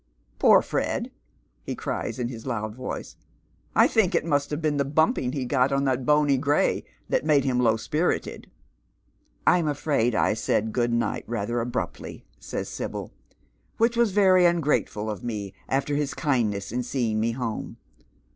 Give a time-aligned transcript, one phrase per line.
[0.01, 0.03] ^"
[0.39, 1.11] Poor Fred,"
[1.61, 3.15] he cries in his loud voice,"
[3.75, 7.23] I think it must have been the brnnping he got on that bony gray that
[7.23, 8.45] made him low epirited.""
[9.55, 13.11] I'm afraid I said good night rather abruptly," says Sibyl,"
[13.77, 17.77] which was very ungrateful of me after his kindness in seeing me home.